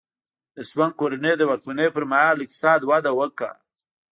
[0.55, 3.51] د سونګ کورنۍ د واکمنۍ پرمهال اقتصاد وده وکړه.